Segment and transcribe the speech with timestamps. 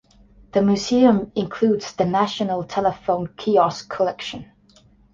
[0.51, 4.51] This museum includes the National telephone kiosk Collection.